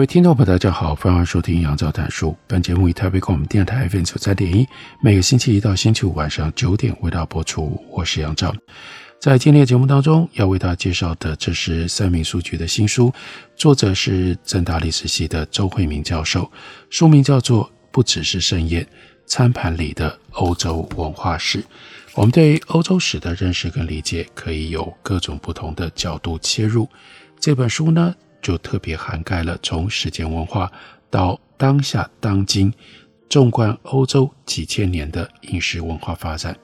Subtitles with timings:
[0.00, 2.34] 各位听众朋友，大家好，欢迎收听杨照谈书。
[2.46, 4.66] 本节目以台北广播电台 FM 九三点一，
[5.02, 7.78] 每个星期一到星期五晚上九点为大家播出。
[7.90, 8.50] 我是杨照，
[9.20, 13.12] 在今天的节目当中要为大家介绍的，这是三民书局的新书，
[13.54, 16.50] 作者是政大历史系的周慧敏教授，
[16.88, 18.88] 书名叫做《不只是盛宴：
[19.26, 21.58] 餐盘里的欧洲文化史》。
[22.14, 26.88] 我们对欧洲史的认识跟理解，可以有各种不同的角度切入。
[27.38, 30.70] 这本书呢，就特别涵盖了从史前文化
[31.10, 32.72] 到当下当今，
[33.28, 36.56] 纵观欧洲几千年的饮食文化发展。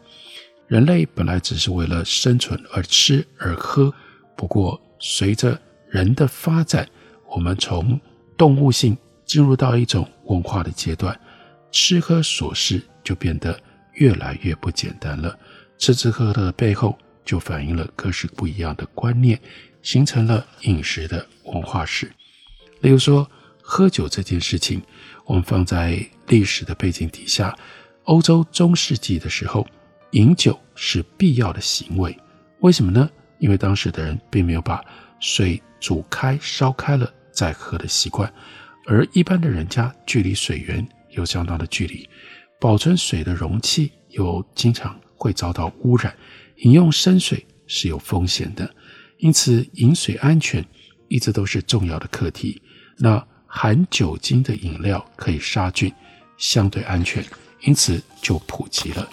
[0.68, 3.92] 人类本来只是为了生存而吃而喝，
[4.36, 6.88] 不过随着人的发展，
[7.28, 8.00] 我们从
[8.36, 11.18] 动物性进入到一种文化的阶段，
[11.70, 13.58] 吃喝琐事就变得
[13.92, 15.38] 越来越不简单了。
[15.78, 19.38] 吃吃喝喝的背后，就反映了各式不一样的观念。
[19.82, 21.24] 形成了饮食的
[21.56, 22.10] 文化史。
[22.80, 23.28] 例如说，
[23.60, 24.82] 喝酒这件事情，
[25.24, 27.56] 我们放在历史的背景底下，
[28.04, 29.66] 欧洲中世纪的时候，
[30.12, 32.16] 饮酒是必要的行为。
[32.60, 33.10] 为什么呢？
[33.38, 34.82] 因为当时的人并没有把
[35.20, 38.32] 水煮开、烧开了再喝的习惯，
[38.86, 42.08] 而一般的人家距离水源有相当的距离，
[42.60, 46.14] 保存水的容器又经常会遭到污染，
[46.58, 48.72] 饮用生水是有风险的。
[49.18, 50.64] 因此，饮水安全
[51.08, 52.60] 一直都是重要的课题。
[52.96, 55.92] 那含酒精的饮料可以杀菌，
[56.36, 57.24] 相对安全，
[57.62, 59.08] 因此就普及了。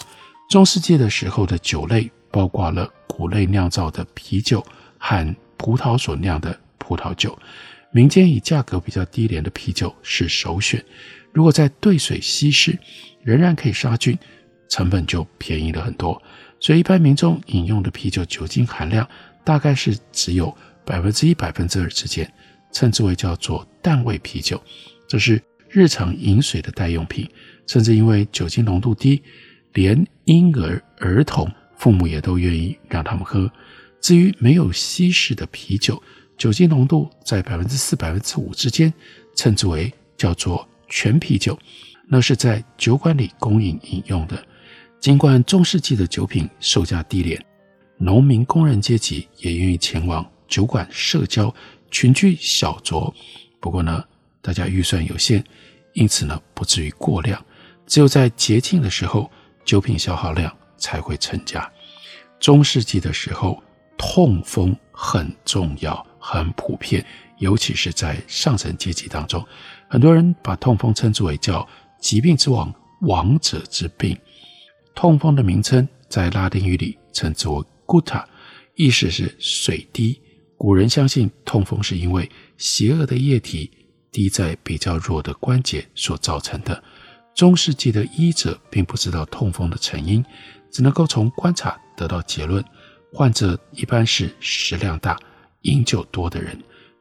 [0.50, 4.66] 中世纪的时候的酒类包括了谷类酿造的啤酒
[4.98, 7.38] 和葡萄所酿的葡萄酒。
[7.92, 10.84] 民间以价格比较低廉的啤酒是首选。
[11.32, 12.78] 如果在兑水稀释，
[13.22, 14.18] 仍然可以杀菌，
[14.70, 16.22] 成本就便宜了很多。
[16.60, 19.08] 所以，一般民众饮用的啤酒酒精含量。
[19.46, 20.56] 大概是只有
[20.86, 22.32] 百分之一、百分之二之间，
[22.72, 24.62] 称之为叫做淡味啤酒，
[25.08, 27.30] 这是日常饮水的代用品。
[27.66, 29.24] 甚至因为酒精浓度低，
[29.74, 33.50] 连婴儿、儿童、父母也都愿意让他们喝。
[34.02, 36.02] 至于没有稀释的啤酒，
[36.38, 38.94] 酒精浓度在百分之四、百分之五之间，
[39.36, 41.58] 称之为叫做全啤酒，
[42.08, 44.46] 那是在酒馆里供应饮用的。
[45.00, 47.44] 尽管中世纪的酒品售价低廉。
[48.00, 51.52] 农民、工人阶级也愿意前往酒馆社交、
[51.90, 53.12] 群居小酌。
[53.60, 54.04] 不过呢，
[54.40, 55.44] 大家预算有限，
[55.94, 57.44] 因此呢，不至于过量。
[57.88, 59.32] 只有在节庆的时候，
[59.66, 61.68] 酒品消耗量才会增加。
[62.40, 63.64] 中世纪的时候，
[63.98, 67.04] 痛风很重要、很普遍，
[67.40, 69.44] 尤其是在上层阶级当中，
[69.90, 71.68] 很多人把痛风称之为叫
[72.00, 72.72] “疾病之王”、
[73.02, 74.16] “王者之病”。
[74.94, 78.24] 痛风的名称在拉丁语里称之为 Gutta，
[78.76, 80.22] 意思是水滴。
[80.58, 83.70] 古人相信痛风是因为邪恶的液体
[84.12, 86.82] 滴在比较弱的关节所造成的。
[87.36, 90.24] 中世纪的医者并不知道痛风的成因，
[90.72, 92.64] 只能够从观察得到结论：
[93.12, 95.20] 患者一般是食量大、
[95.64, 96.58] 饮酒多的人。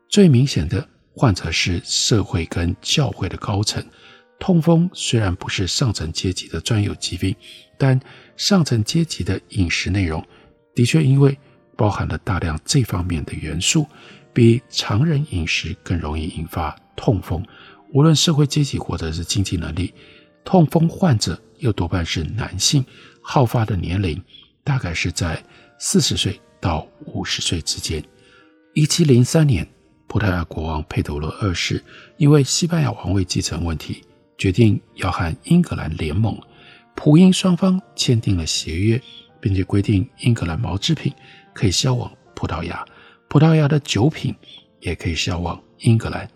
[0.09, 3.85] 最明显的患者是社会跟教会的高层。
[4.41, 7.37] 痛风虽然不是上层阶级的专有疾病，
[7.79, 8.01] 但
[8.37, 10.27] 上层阶级的饮食内容。
[10.75, 11.39] 的确，因为
[11.77, 13.87] 包含了大量这方面的元素，
[14.33, 17.45] 比常人饮食更容易引发痛风。
[17.93, 19.93] 无论社会阶级或者是经济能力，
[20.45, 22.85] 痛风患者又多半是男性，
[23.21, 24.23] 好发的年龄
[24.65, 25.43] 大概是在
[25.79, 28.03] 四十岁到五十岁之间。
[28.75, 29.67] 一七零三年，
[30.07, 31.83] 葡萄牙国王佩德罗二世
[32.17, 34.03] 因为西班牙王位继承问题，
[34.39, 36.39] 决定要和英格兰联盟，
[36.95, 39.01] 葡英双方签订了协约。
[39.43, 41.13] 并且规定，英格兰毛制品
[41.53, 42.85] 可以销往葡萄牙，
[43.29, 44.35] 葡萄牙的酒品
[44.81, 46.29] 也可以销往英格兰。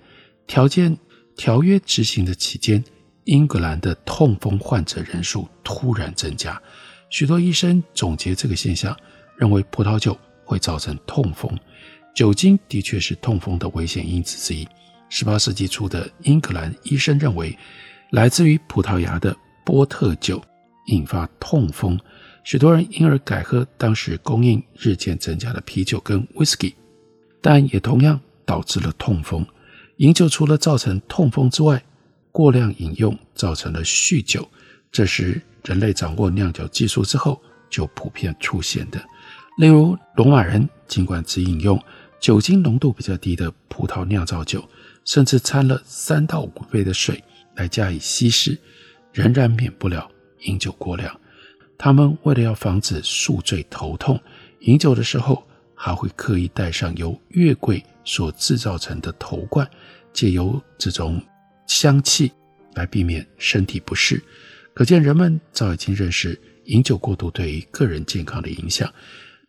[0.47, 0.97] 条件
[1.37, 2.83] 条约执行的期间，
[3.25, 6.61] 英格兰的痛风患者人数突然增加。
[7.11, 8.97] 许多医生总结这个现象，
[9.37, 11.51] 认为葡萄酒会造成痛风。
[12.15, 14.67] 酒精的确是痛风的危险因子之一。
[15.09, 17.57] 十八世纪初的英格兰医生认为，
[18.11, 20.43] 来自于葡萄牙的波特酒
[20.87, 21.99] 引发痛风。
[22.47, 26.75] 许多人因而改喝当时供应日渐增加的啤酒跟 whisky，，
[27.41, 29.45] 但也同样导致了痛风。
[29.97, 31.83] 饮酒除了造成痛风之外，
[32.31, 34.49] 过量饮用造成了酗酒，
[34.93, 39.05] 这是人类掌握酿酒技术之后就普遍出现的。
[39.59, 41.83] 例如，罗马人尽管只饮用
[42.21, 44.63] 酒精浓度比较低的葡萄酿造酒，
[45.05, 47.21] 甚至掺了三到五倍的水
[47.57, 48.57] 来加以稀释，
[49.13, 50.09] 仍然免不了
[50.43, 51.13] 饮酒过量。
[51.79, 54.21] 他们为了要防止宿醉头痛，
[54.61, 59.69] 饮酒的时候还会刻意戴上由月桂所制造成的头冠，
[60.13, 61.21] 借由这种
[61.67, 62.33] 香气
[62.75, 64.23] 来避免身体不适。
[64.73, 68.93] 可见人们早已经认识饮酒过度对于个人健康的影响。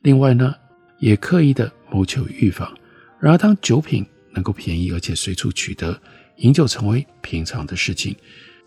[0.01, 0.53] 另外呢，
[0.99, 2.71] 也刻意的谋求预防。
[3.19, 5.99] 然而，当酒品能够便宜而且随处取得，
[6.37, 8.15] 饮酒成为平常的事情，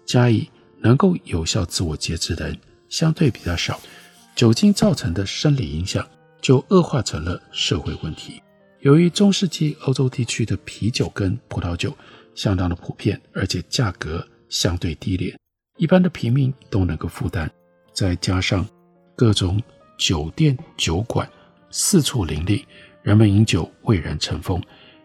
[0.04, 0.48] 加以
[0.80, 2.58] 能够有效自我节制的人。
[2.90, 3.80] 相对比较少，
[4.34, 6.06] 酒精造成的生理影响
[6.42, 8.42] 就恶化成了社会问题。
[8.80, 11.96] 由于中世纪欧洲地区的啤酒跟葡萄酒
[12.34, 15.38] 相当的普遍，而且价格相对低廉，
[15.76, 17.50] 一般的平民都能够负担。
[17.92, 18.66] 再加上
[19.14, 19.62] 各种
[19.98, 21.28] 酒店酒馆
[21.70, 22.66] 四处林立，
[23.02, 24.60] 人们饮酒蔚然成风，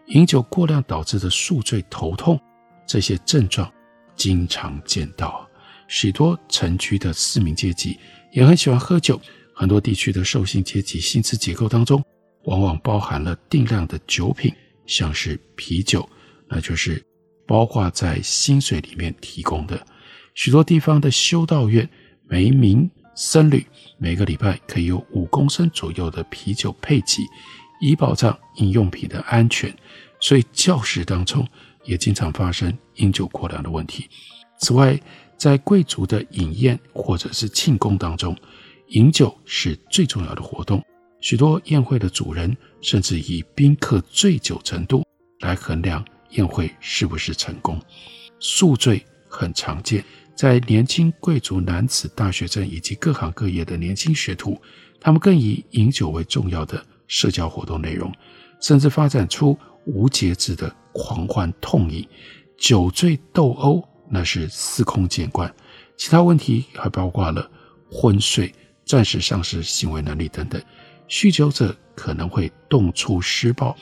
[0.06, 2.40] 饮酒过量导致的宿醉头痛
[2.86, 3.70] 这些症状
[4.16, 5.45] 经常见到。
[5.88, 7.98] 许多城区的市民阶级
[8.32, 9.20] 也很喜欢喝酒，
[9.54, 12.02] 很多地区的受薪阶级薪资结构当中，
[12.44, 14.52] 往往包含了定量的酒品，
[14.86, 16.08] 像是啤酒，
[16.48, 17.04] 那就是
[17.46, 19.80] 包括在薪水里面提供的。
[20.34, 21.88] 许多地方的修道院，
[22.28, 23.64] 每一名僧侣
[23.98, 27.22] 每个礼拜可以有五公升左右的啤酒配给，
[27.80, 29.74] 以保障饮用品的安全。
[30.20, 31.46] 所以教士当中
[31.84, 34.08] 也经常发生饮酒过量的问题。
[34.58, 34.98] 此外，
[35.36, 38.36] 在贵族的饮宴或者是庆功当中，
[38.88, 40.82] 饮酒是最重要的活动。
[41.20, 45.04] 许多宴会的主人甚至以宾客醉酒程度
[45.40, 47.80] 来衡量宴会是不是成功。
[48.38, 50.04] 宿醉很常见，
[50.34, 54.60] 在年轻贵族男子、大学生以及各行各业的年轻学徒，
[55.00, 58.12] 他们更以饮酒为重要的社交活动内容，
[58.60, 62.06] 甚至发展出无节制的狂欢痛饮、
[62.58, 63.82] 酒醉斗殴。
[64.08, 65.52] 那是司空见惯，
[65.96, 67.50] 其他问题还包括了
[67.90, 68.52] 昏睡、
[68.84, 70.60] 暂时丧失行为能力等等。
[71.08, 73.76] 酗酒者可能会动粗施暴，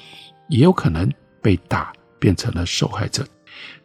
[0.48, 1.10] 也有可能
[1.42, 3.26] 被打变成了受害者。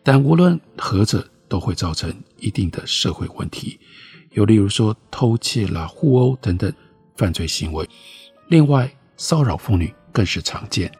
[0.03, 3.79] 但无论何者，都会造成一定的社会问题，
[4.31, 6.71] 有例如说偷窃啦、互殴等等
[7.15, 7.87] 犯罪行为。
[8.49, 10.91] 另外，骚扰妇女更是常见。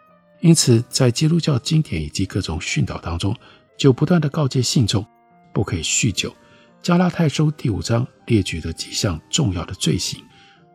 [0.42, 3.36] 因此，在基督教经典以及各种训导当中，
[3.78, 5.06] 就不断地告诫信众。
[5.54, 6.36] 不可以酗酒。
[6.82, 10.24] 加拉太书第五章列举的几项重要的罪行，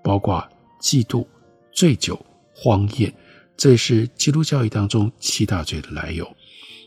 [0.03, 0.47] 包括
[0.79, 1.27] 嫉妒、
[1.73, 2.15] 醉酒、
[2.55, 3.11] 荒宴，
[3.57, 6.31] 这也是基督教义当中七大罪的来由。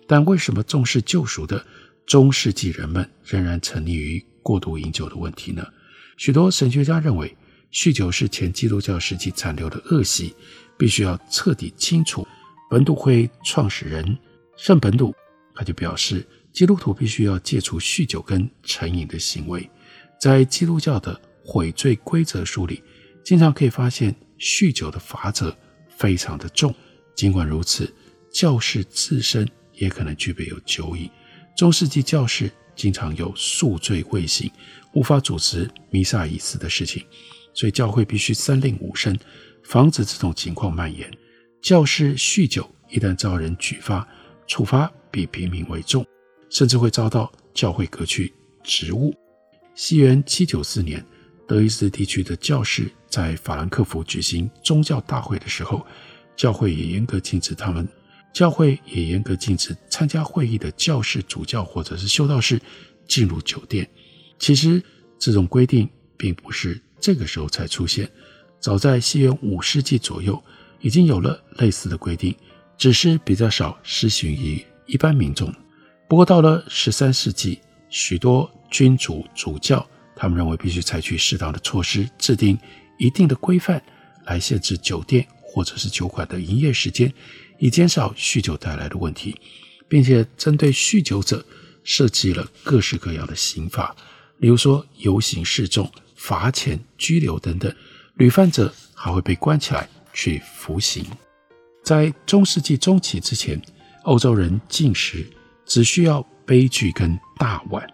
[0.08, 1.66] 但为什么重视救赎的
[2.06, 5.66] 中世纪人们仍然沉溺于过度饮酒的问题呢？
[6.18, 7.36] 许多神学家认为，
[7.72, 10.36] 酗酒是前基督教时期残留的恶习，
[10.78, 12.26] 必须要彻底清除。
[12.70, 14.16] 本笃会创始人
[14.58, 15.12] 圣本笃
[15.56, 16.24] 他就表示。
[16.58, 19.70] 基督徒必须要戒除酗酒跟成瘾的行为，
[20.20, 22.82] 在基督教的悔罪规则书里，
[23.24, 25.56] 经常可以发现酗酒的罚则
[25.88, 26.74] 非常的重。
[27.16, 27.94] 尽管如此，
[28.34, 31.08] 教士自身也可能具备有酒瘾。
[31.56, 34.50] 中世纪教士经常有宿醉未醒、
[34.96, 37.06] 无法主持弥撒仪式的事情，
[37.54, 39.16] 所以教会必须三令五申，
[39.64, 41.08] 防止这种情况蔓延。
[41.62, 44.08] 教士酗酒一旦遭人举发，
[44.48, 46.04] 处罚比平民为重。
[46.50, 49.14] 甚至会遭到教会革去职务。
[49.76, 51.06] 西元七九四年，
[51.48, 55.86] 德意志地区的教士在法兰克福举行宗教大会的时候，
[56.36, 57.88] 教会也严格禁止他们，
[58.34, 62.60] 教会也严格禁止参加会议的教士、主教或者是修道士
[63.08, 63.88] 进入酒店。
[64.40, 64.82] 其实
[65.20, 65.88] 这种规定
[66.18, 68.10] 并不是这个时候才出现，
[68.60, 70.44] 早在西元五世纪左右
[70.80, 72.36] 已经有了类似的规定，
[72.78, 75.54] 只是比较少施行于一般民众。
[76.08, 77.60] 不过，到了十三世纪，
[77.90, 79.86] 许多君主主教
[80.16, 82.58] 他们认为必须采取适当的措施，制定
[82.98, 83.82] 一定的规范
[84.26, 87.14] 来限制酒店或者是酒馆的营业时间，
[87.60, 89.36] 以减少酗酒带来的问题，
[89.90, 91.46] 并且针对酗酒者
[91.84, 93.94] 设计了各式各样的刑罚，
[94.38, 97.74] 例如说游行示众、罚钱、拘留等等。
[98.16, 101.06] 屡犯者还会被关起来去服刑。
[101.84, 103.62] 在中世纪中期之前，
[104.04, 105.30] 欧洲人进食。
[105.68, 107.88] 只需要杯具跟大碗。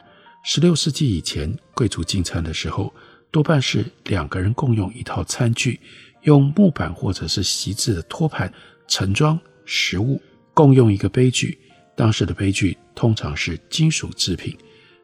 [0.45, 2.93] 十六世纪以前，贵族进餐的时候，
[3.31, 5.79] 多半是两个人共用一套餐具，
[6.21, 8.53] 用木板或者是席制的托盘
[8.87, 10.21] 盛装食物，
[10.53, 11.57] 共用一个杯具。
[11.95, 14.57] 当时的杯具通常是金属制品，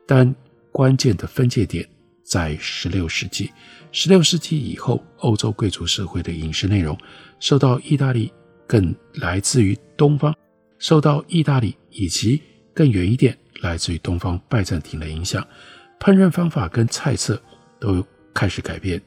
[0.08, 0.34] 但
[0.72, 1.88] 关键的分界点
[2.24, 3.52] 在十六世纪。
[3.92, 6.98] 十六世纪以后，欧洲贵族社会的饮食内容
[7.40, 8.32] 受到意大利，
[8.68, 10.36] 更来自于东方，
[10.78, 12.42] 受到意大利以及
[12.74, 15.46] 更远一点来自于东方拜占庭的影响，
[16.00, 17.42] 烹饪方法跟菜色
[17.80, 18.06] 都。
[18.32, 19.02] 开始改变，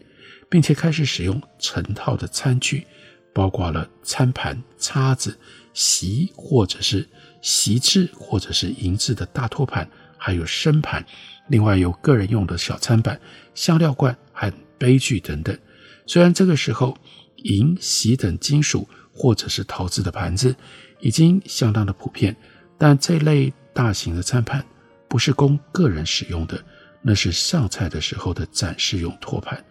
[0.51, 2.85] 并且开始使用成套的餐具，
[3.33, 5.39] 包括了餐盘、叉子、
[5.73, 7.09] 席或者是
[7.41, 9.89] 席制或者是银制的大托盘，
[10.19, 11.03] 还有深盘。
[11.49, 13.19] 另外有个人用的小餐板、
[13.55, 15.57] 香料罐和杯具等等。
[16.05, 16.99] 虽然这个时候
[17.37, 20.55] 银、锡等金属或者是陶瓷的盘子
[21.01, 22.37] 已经相当的普遍，
[22.83, 24.67] 但这类大型的餐盘
[25.09, 26.61] 不是供个人使用的。
[27.01, 29.65] 那是上菜的时候的展示用托盘。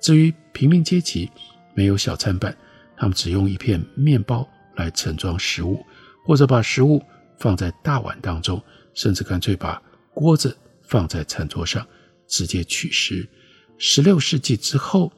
[0.00, 1.30] 至于平民阶级，
[1.76, 2.56] 没有小餐板，
[2.96, 5.86] 他们只用一片面包来盛装食物，
[6.24, 7.00] 或者把食物
[7.38, 8.60] 放在大碗当中，
[8.94, 9.80] 甚至干脆把
[10.12, 11.86] 锅子放在餐桌上
[12.26, 13.28] 直接取食。
[13.78, 15.12] 十六世纪之后，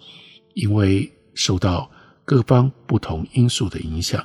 [0.52, 1.90] 因为受到
[2.26, 4.23] 各方不同因素的影响，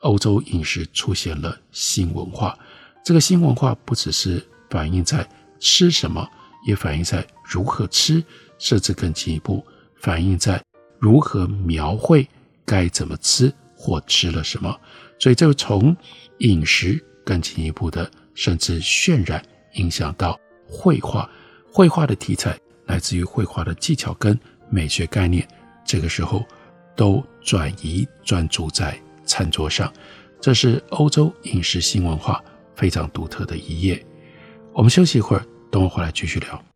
[0.00, 2.58] 欧洲饮食出现了新文化。
[3.06, 5.24] 这个新文化不只是反映在
[5.60, 6.28] 吃什么。
[6.66, 8.20] 也反映在如何吃，
[8.58, 9.64] 甚至更进一步
[10.00, 10.60] 反映在
[10.98, 12.28] 如何描绘
[12.64, 14.76] 该怎么吃或吃了什么。
[15.16, 15.96] 所以，就从
[16.38, 19.40] 饮食更进一步的，甚至渲染
[19.74, 20.36] 影响到
[20.66, 21.30] 绘画。
[21.72, 24.36] 绘画的题材来自于绘画的技巧跟
[24.68, 25.46] 美学概念，
[25.84, 26.44] 这个时候
[26.96, 29.92] 都转移专注在餐桌上。
[30.40, 32.42] 这是欧洲饮食新文化
[32.76, 34.00] 非常独特的一页。
[34.72, 35.44] 我们休息一会儿。
[35.76, 36.75] 等我回来继续聊。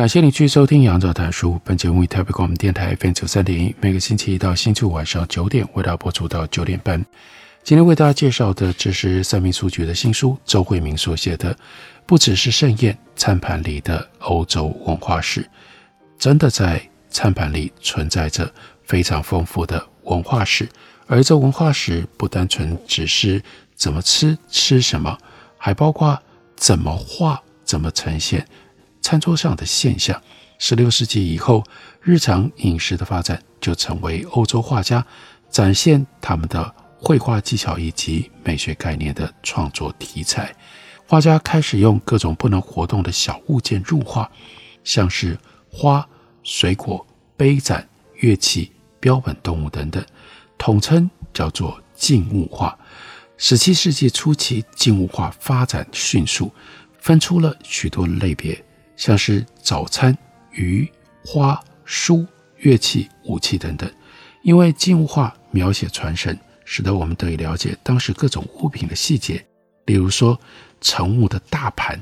[0.00, 1.56] 感谢你继续收听《杨照谈书》。
[1.62, 7.04] 本节目以台北广播电台 FM 九三点一，每个星期一到星期五晚上九点为大家播出到九点半。
[7.62, 11.54] 今天为大家介绍的，这是三民书局的新书，周慧敏所写的
[12.06, 15.42] 《不只是盛宴餐盘里的欧洲文化史》。
[16.18, 16.80] 真的在
[17.10, 18.50] 餐盘里存在着
[18.82, 20.66] 非常丰富的文化史，
[21.08, 23.42] 而这文化史不单纯只是
[23.74, 25.18] 怎么吃、吃什么，
[25.58, 26.18] 还包括
[26.56, 28.46] 怎么画、怎么呈现。
[29.00, 30.20] 餐桌上的现象，
[30.58, 31.64] 十六世纪以后，
[32.02, 35.04] 日常饮食的发展就成为欧洲画家
[35.50, 40.54] 展现他们的绘画技巧以及美学概念的创作题材。
[41.06, 44.30] 画家开始用各种不能活动的小物件入画，
[44.84, 45.36] 像是
[45.68, 46.06] 花、
[46.42, 47.04] 水果、
[47.36, 50.04] 杯盏、乐器、标本动物等等，
[50.56, 52.78] 统称叫做静物画。
[53.36, 56.52] 十七世纪初期，静物画发展迅速，
[56.98, 58.62] 分出了许多类别。
[59.00, 60.14] 像是早餐、
[60.52, 60.86] 鱼、
[61.24, 62.26] 花、书、
[62.58, 63.90] 乐器、武器等等，
[64.42, 69.42] 因为静物画描写传神，使得我们得以了解当时各种物品的细节。
[69.86, 70.38] 例如说，
[70.82, 71.98] 盛物的大盘，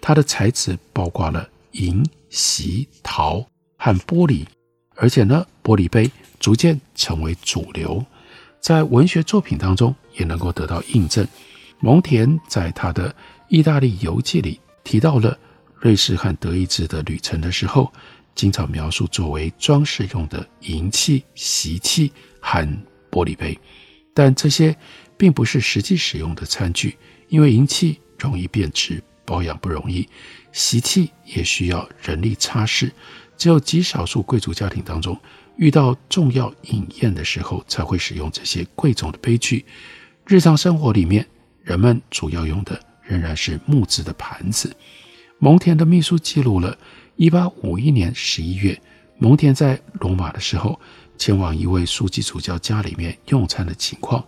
[0.00, 3.44] 它的材质包括了银、锡、陶
[3.76, 4.46] 和玻璃，
[4.94, 8.06] 而且呢，玻璃杯逐渐成为主流，
[8.60, 11.26] 在文学作品当中也能够得到印证。
[11.80, 13.10] 蒙田在他的
[13.48, 15.36] 《意大利游记》里提到了
[15.78, 17.92] 瑞士和德意志的旅程的时候，
[18.34, 22.66] 经常描述作为装饰用的银器、锡器和
[23.10, 23.58] 玻璃杯，
[24.12, 24.76] 但这些
[25.16, 26.96] 并不是实际使用的餐具。
[27.28, 30.06] 因为银器容易变质，保养不容易；
[30.52, 32.90] 锡器也需要人力擦拭。
[33.36, 35.18] 只有极少数贵族家庭当中，
[35.56, 39.64] 遇到重要饮宴的时候，才会使用这些贵重的杯具。
[40.24, 41.26] 日常生活里面，
[41.62, 44.74] 人们主要用的仍然是木质的盘子。
[45.38, 46.76] 蒙田的秘书记录了
[47.18, 48.82] 1851年11月，
[49.18, 50.80] 蒙田在罗马的时候，
[51.18, 54.24] 前往一位书记主教家里面用餐的情况。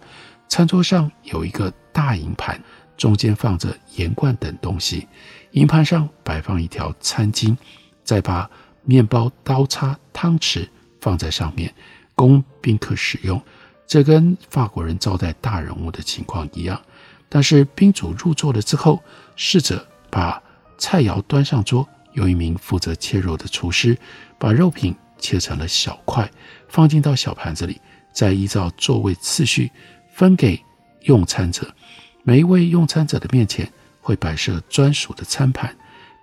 [0.48, 2.62] 餐桌上有一个大银盘。
[2.98, 5.06] 中间放着盐罐等东西，
[5.52, 7.56] 银盘上摆放一条餐巾，
[8.02, 8.50] 再把
[8.82, 10.68] 面包、刀叉、汤匙
[11.00, 11.72] 放在上面，
[12.16, 13.40] 供宾客使用。
[13.86, 16.82] 这跟法国人招待大人物的情况一样。
[17.28, 19.00] 但是宾主入座了之后，
[19.36, 20.42] 侍者把
[20.78, 23.98] 菜肴端上桌，有一名负责切肉的厨师
[24.38, 26.30] 把肉品切成了小块，
[26.68, 27.80] 放进到小盘子里，
[28.14, 29.70] 再依照座位次序
[30.14, 30.62] 分给
[31.02, 31.74] 用餐者。
[32.22, 33.70] 每一位用餐者的面前
[34.00, 35.76] 会摆设专属的餐盘，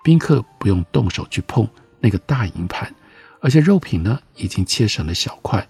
[0.03, 1.67] 宾客不用动手去碰
[1.99, 2.93] 那个大银盘，
[3.41, 5.67] 而且肉品呢已经切成了小块，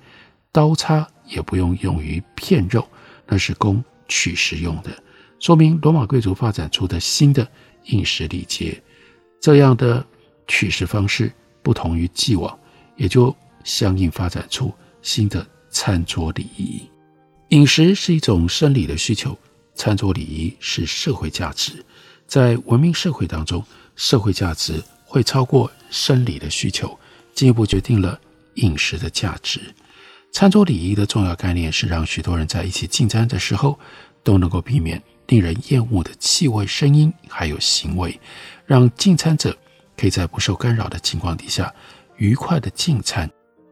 [0.52, 2.88] 刀叉也不用用于片肉，
[3.28, 4.92] 那是供取食用的，
[5.40, 7.48] 说明罗马贵族发展出的新的
[7.86, 8.82] 饮食礼节。
[9.40, 10.06] 这样的
[10.48, 12.58] 取食方式不同于既往，
[12.96, 16.82] 也就相应发展出新的餐桌礼仪。
[17.50, 19.38] 饮食是一种生理的需求。
[19.76, 21.84] 餐桌礼仪是社会价值，
[22.26, 23.62] 在文明社会当中，
[23.98, 26.98] 社会价值会超过生理的需求，
[27.34, 28.18] 进一步决定了
[28.54, 29.60] 饮食的价值。
[30.32, 33.78] 餐桌礼仪的重要概念是让许多人在一起进餐的时候
[34.24, 38.20] 都能够避免令人厌恶的气味、声音还有行为，
[38.66, 39.58] 让进餐者
[39.98, 41.74] 可以在不受干扰的情况底下
[42.18, 43.30] 愉快地进餐。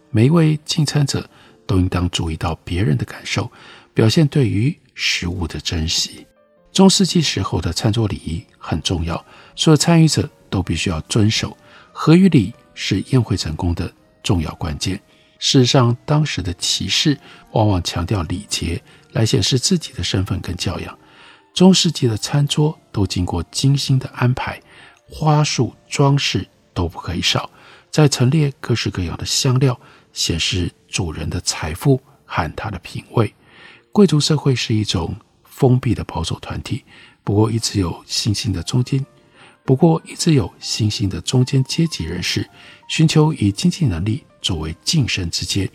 [0.09, 1.27] 每一位进餐者
[1.65, 3.51] 都应当注意到别人的感受，
[3.93, 6.25] 表现对于食物的珍惜，
[6.71, 9.23] 中世纪时候的餐桌礼仪很重要，
[9.55, 11.55] 所有参与者都必须要遵守。
[11.91, 13.91] 合于礼是宴会成功的
[14.23, 14.99] 重要关键。
[15.39, 17.17] 事实上，当时的骑士
[17.51, 20.97] 往往强调礼节来显示自己的身份跟教养。
[21.53, 24.59] 中世纪的餐桌都经过精心的安排，
[25.07, 27.49] 花束装饰都不可以少，
[27.91, 29.79] 再陈列各式各样的香料，
[30.11, 33.31] 显示主人的财富和他的品味。
[33.91, 36.83] 贵族社会是一种封闭的保守团体，
[37.23, 39.05] 不过一直有新兴的中间，
[39.63, 42.49] 不过一直有新兴的中间阶级人士，
[42.87, 45.69] 寻求以经济能力作为晋升之阶，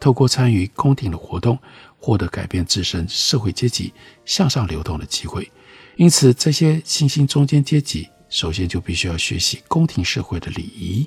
[0.00, 1.56] 透过参与宫廷的活动，
[1.98, 3.92] 获得改变自身社会阶级
[4.24, 5.48] 向上流动的机会。
[5.96, 11.06] 因此，这些新兴中间阶级首先就必须要学习宫廷社会的礼仪，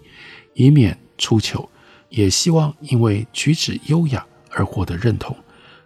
[0.53, 1.67] 以免出糗，
[2.09, 5.35] 也希望因为举止优雅而获得认同。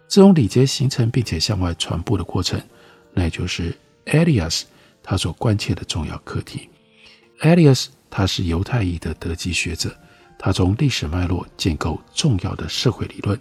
[0.06, 2.60] 这种礼节形成并且向外传播的过程，
[3.14, 4.62] 那也就是 Elias
[5.02, 6.68] 他所关切的重要课题。
[7.40, 9.96] Elias 他是犹太裔的德籍学者，
[10.38, 13.38] 他从历史脉络建构重要的社会理论。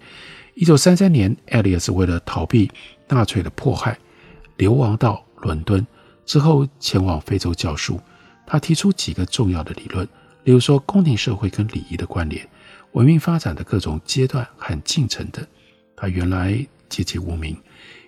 [0.55, 2.71] 一九三三年，Elias 为了逃避
[3.07, 3.97] 纳粹的迫害，
[4.57, 5.85] 流亡到伦敦，
[6.25, 8.01] 之后前往非洲教书。
[8.45, 10.07] 他提出几个重要的理论，
[10.43, 12.47] 例如说宫廷社会跟礼仪的关联、
[12.93, 15.45] 文明发展的各种阶段和进程等。
[15.95, 17.55] 他原来籍籍无名，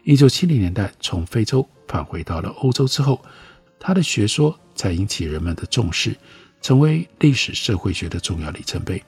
[0.03, 3.21] 一九七零年代从非洲返回到了欧洲之后，
[3.79, 6.15] 他的学说才引起人们的重视，
[6.61, 9.01] 成为历史社会学的重要里程碑。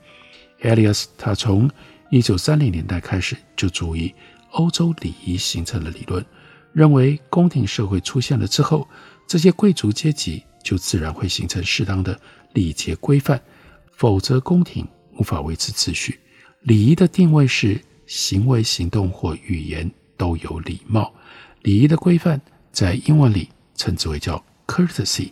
[0.60, 1.70] Elias 他从
[2.10, 4.14] 一九三零年代开始就注意
[4.50, 6.24] 欧洲礼仪形成的理论，
[6.72, 8.88] 认为宫廷社会出现了之后，
[9.26, 12.18] 这些贵族阶级就自然会形成适当的
[12.52, 13.40] 礼节规范，
[13.90, 14.86] 否则宫廷
[15.18, 16.20] 无法维持秩序。
[16.62, 17.80] 礼仪的定位是。
[18.04, 21.14] 行为、行动或语言都有礼貌。
[21.62, 22.38] 礼仪的规范
[22.70, 25.30] 在英文里称之为叫 courtesy，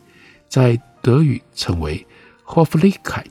[0.49, 2.07] 在德语称为
[2.45, 3.31] Hoflichkeit，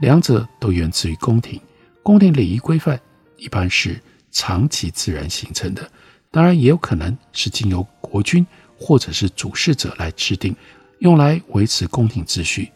[0.00, 1.60] 两者都源自于宫廷。
[2.02, 3.00] 宫廷礼仪规范
[3.36, 5.90] 一般是长期自然形成的，
[6.30, 8.46] 当然也有可能是经由国君
[8.78, 10.54] 或者是主事者来制定，
[10.98, 12.70] 用来维持宫廷秩序。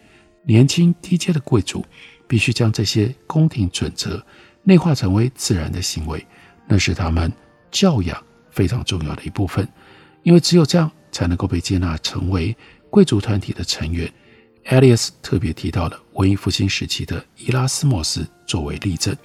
[0.45, 1.85] 年轻低阶的贵族
[2.27, 4.25] 必须将这些宫廷准则。
[4.65, 6.27] 内化成为自然的行为，
[6.67, 7.33] 那是他们
[7.71, 9.67] 教养非常重要的一部分，
[10.23, 12.55] 因为只有这样才能够被接纳成为
[12.91, 14.13] 贵族团体的成员。
[14.65, 19.17] 艾利斯特别提到了文艺复兴时期的伊拉斯谟斯作为例证。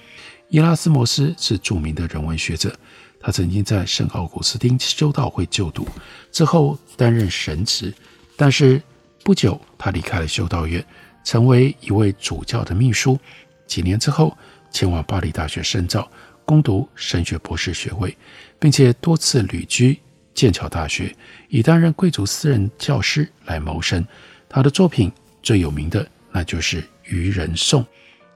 [0.48, 2.74] 伊拉斯谟斯是著名的人文学者，
[3.20, 5.86] 他曾经在圣奥古斯丁修道会就读，
[6.32, 7.92] 之后担任神职，
[8.36, 8.80] 但是
[9.22, 10.82] 不久他离开了修道院，
[11.24, 13.18] 成为一位主教的秘书。
[13.66, 14.36] 几年之后，
[14.70, 16.10] 前往巴黎大学深造，
[16.44, 18.16] 攻读神学博士学位，
[18.58, 19.98] 并且多次旅居
[20.34, 21.14] 剑桥大学，
[21.48, 24.04] 以担任贵族私人教师来谋生。
[24.48, 25.10] 他的作品。
[25.44, 27.82] 最有名的那就是《渔人颂》。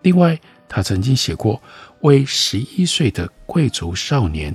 [0.03, 1.59] 另外，他曾经写过
[2.03, 4.55] 为十一岁的贵族少年。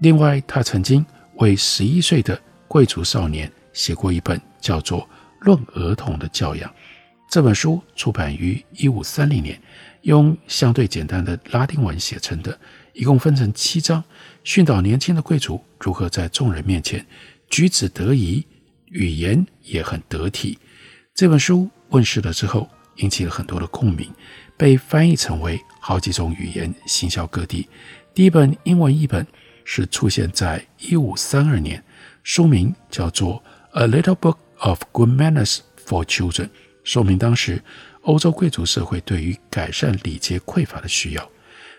[0.00, 1.02] 另外，他曾经
[1.36, 2.38] 为十一岁的
[2.68, 5.00] 贵族少年写过一本叫做
[5.40, 6.68] 《论儿童的教养》。
[7.30, 9.58] 这本书出版于一五三零年，
[10.02, 12.60] 用相对简单的拉丁文写成的，
[12.98, 14.02] 一共分成七章，
[14.42, 17.06] 训导年轻的贵族如何在众人面前
[17.48, 18.44] 举止得宜，
[18.86, 20.58] 语言也很得体。
[21.14, 21.70] 这本书。
[21.90, 24.12] 问世了之后，引起了很多的共鸣，
[24.58, 27.66] 被翻译成为好几种语言，行销各地。
[28.12, 29.26] 第一本英文译本
[29.64, 31.82] 是出现在一五三二年，
[32.22, 33.42] 书名叫做
[33.78, 36.44] 《A Little Book of Good Manners for Children》，
[36.84, 37.62] 说明当时
[38.02, 41.30] 欧洲贵族社会对于改善礼节匮乏的需要。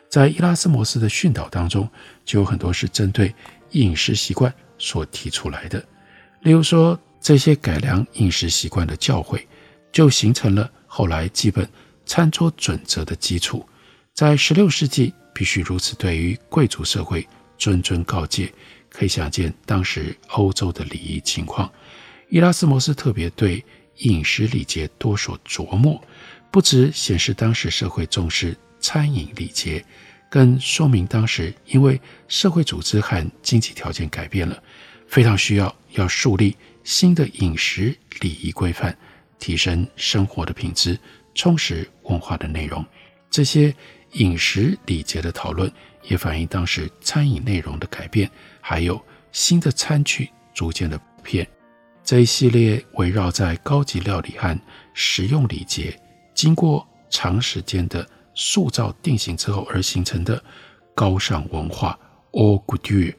[0.10, 1.90] 在伊拉斯谟斯的训导当中，
[2.26, 3.34] 就有很多是针对
[3.72, 5.84] 饮食习惯所提出来的，
[6.42, 9.42] 例如说这些改良饮食习惯的教诲。
[9.92, 11.68] 就形成了后来基本
[12.06, 13.68] 餐桌准则的基础。
[14.14, 18.54] 在十六世纪，必须如此对于贵族社会谆谆告诫，
[18.88, 21.68] 可以想见当时欧洲的礼仪情况。
[22.30, 23.66] 伊拉斯谟斯特别对
[23.98, 26.00] 饮食礼节多所琢磨，
[26.52, 29.84] 不只显示当时社会重视餐饮礼节，
[30.30, 34.62] 更说明当时因为社会组织和经济条件改变了，
[35.08, 38.98] 非常需要要树立新的饮食礼仪规范。
[39.42, 41.00] 提升生活的品质，
[41.34, 42.86] 充实文化的内容。
[43.30, 43.74] 这些
[44.16, 45.72] 饮食礼节的讨论，
[46.04, 51.48] 也反映当时餐饮内容的改变，还有新的餐具逐渐的普遍。
[52.04, 54.60] 这一系列围绕在高级料理和
[54.94, 55.98] 食用礼节，
[56.36, 60.42] 经过长时间的塑造定型之后而形成的
[60.96, 61.98] 高尚文化
[62.32, 63.16] haute couture，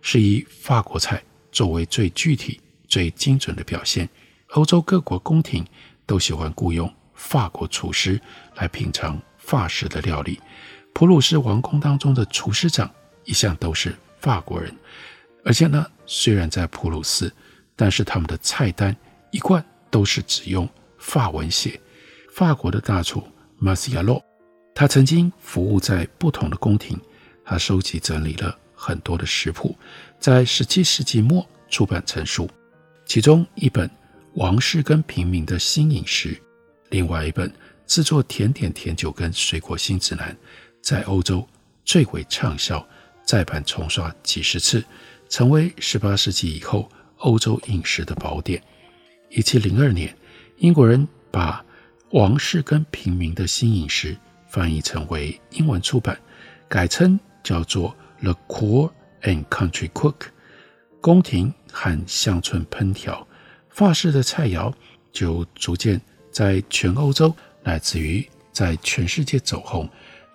[0.00, 4.08] 是以法国菜作为最具体、最精准的表现。
[4.50, 5.64] 欧洲各国宫廷
[6.06, 8.20] 都喜欢雇佣法国厨师
[8.56, 10.40] 来品尝法式的料理。
[10.92, 12.90] 普鲁士王宫当中的厨师长
[13.24, 14.74] 一向都是法国人，
[15.44, 17.32] 而且呢，虽然在普鲁士，
[17.76, 18.94] 但是他们的菜单
[19.30, 20.68] 一贯都是只用
[20.98, 21.80] 法文写。
[22.34, 23.22] 法国的大厨
[23.58, 24.20] 马西亚洛，
[24.80, 26.98] 他曾经服务在不同的宫廷，
[27.44, 29.76] 他收集整理了很多的食谱，
[30.18, 32.48] 在十七世纪末出版成书，
[33.04, 33.90] 其中一本。
[34.36, 36.34] 王室跟平民的新饮食，
[36.88, 37.52] 另外一本
[37.86, 40.34] 制作甜点、甜酒跟水果新指南，
[40.80, 41.46] 在欧洲
[41.84, 42.82] 最为畅销，
[43.22, 44.82] 再版重刷几十次，
[45.28, 48.62] 成为十八世纪以后欧洲饮食的宝典。
[49.28, 50.16] 一七零二年，
[50.56, 51.62] 英国人把
[52.12, 54.16] 王室跟平民的新饮食
[54.50, 56.18] 翻译成为英文出版，
[56.68, 58.90] 改称叫做《The Court
[59.22, 60.14] and Country Cook》，
[61.00, 63.26] 宫廷和乡村烹调。
[63.70, 64.72] 法式的菜肴
[65.12, 66.00] 就逐渐
[66.32, 69.88] 在全欧洲，乃至于在全世界走红。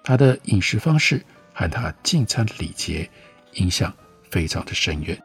[0.04, 1.22] 他的饮食方式
[1.54, 3.10] 和他进餐礼节
[3.56, 3.94] 影响
[4.32, 5.22] 非常的深远。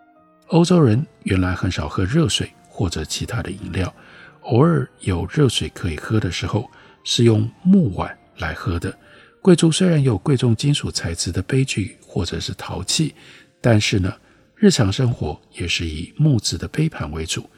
[0.49, 3.95] 欧洲人原来很少喝热水或者其他的饮料，
[4.43, 6.69] 偶尔有热水可以喝的时候，
[7.05, 8.97] 是用木碗来喝的。
[9.41, 13.15] 贵族虽然有贵重金属材质的杯具或者是陶器，
[13.61, 14.15] 但是呢，
[14.57, 17.49] 日常生活也是以木质的杯盘为主。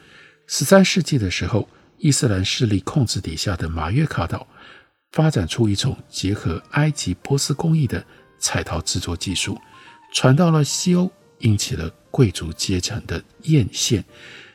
[0.47, 1.69] 十三世纪的时候，
[1.99, 4.47] 伊斯兰势力控制底下的马约卡岛
[5.13, 8.05] 发展出一种结合埃及、波斯工艺的
[8.39, 9.59] 彩陶制作技术，
[10.13, 14.03] 传到了西欧，引起了贵族阶层的艳羡。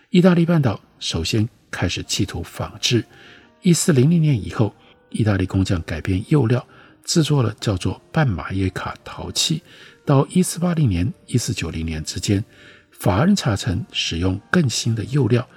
[0.09, 3.03] 意大利半岛首先开始企图仿制。
[3.61, 4.73] 一四零零年以后，
[5.09, 6.65] 意大利工匠改变釉料，
[7.03, 9.61] 制作了叫做半马耶卡陶器。
[10.05, 12.43] 到一四八零年、一四九零年之间，
[12.91, 15.47] 法恩查城使用更新的釉料。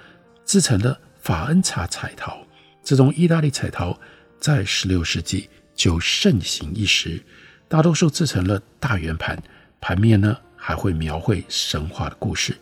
[0.43, 2.45] 制成了法恩查彩陶，
[2.83, 3.97] 这种意大利彩陶
[4.37, 7.23] 在十六世纪就盛行一时。
[7.69, 9.41] 大多数制成了大圆盘，
[9.79, 12.57] 盘面呢还会描绘神话的故事。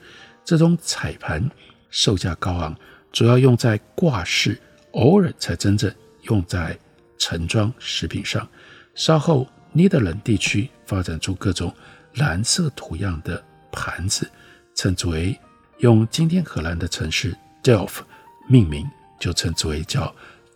[0.45, 1.49] 这种彩盘
[1.89, 2.75] 售价高昂，
[3.11, 5.91] 主要用在挂饰，偶尔才真正
[6.29, 6.77] 用在
[7.17, 8.47] 盛装食品上。
[8.95, 11.73] 稍后尼德兰地区发展出各种
[12.15, 14.29] 蓝色图样的盘子，
[14.73, 15.37] 称之为
[15.77, 17.99] 用今天荷兰的城市 Delft
[18.47, 18.89] 命名，
[19.19, 20.13] 就称之为叫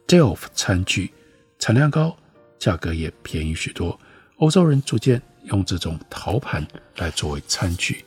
[0.07, 1.11] Delft 餐具，
[1.59, 2.17] 产量高，
[2.57, 3.99] 价格也便宜许多。
[4.37, 6.65] 欧洲人逐渐用这种陶盘
[6.97, 8.03] 来作为餐具，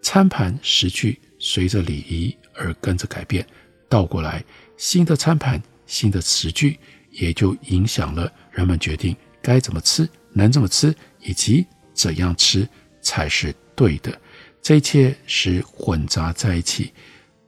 [0.00, 3.46] 餐盘食具随着礼仪而跟着改变，
[3.88, 4.44] 倒过来，
[4.76, 6.78] 新的餐盘、新的食具
[7.16, 10.08] 也就影响了人们决定该怎么吃。
[10.32, 12.68] 能怎么吃，以及怎样吃
[13.00, 14.20] 才是对的，
[14.60, 16.92] 这一切是混杂在一起，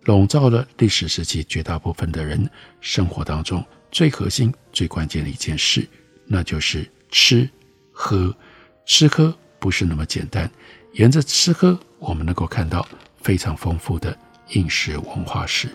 [0.04, 2.48] 笼罩了历史时期绝大部分的人
[2.80, 5.86] 生活当中最核心、最关键的一件事，
[6.24, 7.46] 那就是吃
[7.92, 8.34] 喝。
[8.86, 10.50] 吃喝不是那么简单，
[10.94, 12.88] 沿着吃喝，我们能够看到
[13.20, 14.16] 非常丰富的
[14.52, 15.68] 饮食文化史。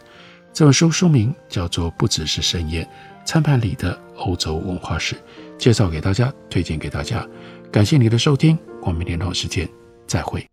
[0.51, 2.89] 这本书书名叫做《不只是盛宴，
[3.25, 5.15] 餐盘里的欧洲文化史》。
[5.57, 7.25] 介绍给大家，推荐给大家，
[7.71, 9.67] 感谢你的收听，我们明天同时间
[10.05, 10.45] 再会。